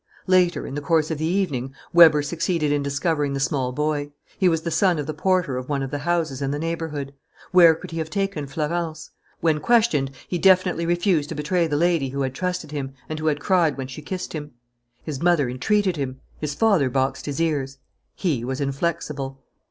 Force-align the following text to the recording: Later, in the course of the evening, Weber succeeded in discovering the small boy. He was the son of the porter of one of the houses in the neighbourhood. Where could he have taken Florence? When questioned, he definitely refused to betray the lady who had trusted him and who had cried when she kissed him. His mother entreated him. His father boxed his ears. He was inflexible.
Later, 0.25 0.65
in 0.65 0.73
the 0.73 0.81
course 0.81 1.11
of 1.11 1.19
the 1.19 1.27
evening, 1.27 1.75
Weber 1.93 2.23
succeeded 2.23 2.71
in 2.71 2.81
discovering 2.81 3.33
the 3.33 3.39
small 3.39 3.71
boy. 3.71 4.09
He 4.35 4.49
was 4.49 4.63
the 4.63 4.71
son 4.71 4.97
of 4.97 5.05
the 5.05 5.13
porter 5.13 5.57
of 5.57 5.69
one 5.69 5.83
of 5.83 5.91
the 5.91 5.99
houses 5.99 6.41
in 6.41 6.49
the 6.49 6.57
neighbourhood. 6.57 7.13
Where 7.51 7.75
could 7.75 7.91
he 7.91 7.99
have 7.99 8.09
taken 8.09 8.47
Florence? 8.47 9.11
When 9.41 9.59
questioned, 9.59 10.09
he 10.27 10.39
definitely 10.39 10.87
refused 10.87 11.29
to 11.29 11.35
betray 11.35 11.67
the 11.67 11.77
lady 11.77 12.09
who 12.09 12.23
had 12.23 12.33
trusted 12.33 12.71
him 12.71 12.95
and 13.09 13.19
who 13.19 13.27
had 13.27 13.39
cried 13.39 13.77
when 13.77 13.85
she 13.85 14.01
kissed 14.01 14.33
him. 14.33 14.53
His 15.03 15.21
mother 15.21 15.47
entreated 15.47 15.97
him. 15.97 16.19
His 16.39 16.55
father 16.55 16.89
boxed 16.89 17.27
his 17.27 17.39
ears. 17.39 17.77
He 18.15 18.43
was 18.43 18.59
inflexible. 18.59 19.43